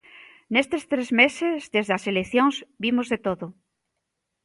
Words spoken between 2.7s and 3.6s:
vimos de todo.